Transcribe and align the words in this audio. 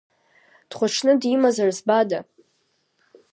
Дхәыҽны 0.69 1.13
димазар 1.21 1.69
збада? 1.77 2.19